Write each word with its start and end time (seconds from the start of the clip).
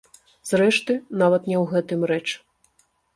Зрэшты, 0.51 0.95
нават 1.21 1.43
не 1.51 1.57
ў 1.63 1.75
гэтым 1.75 2.01
рэч. 2.13 2.25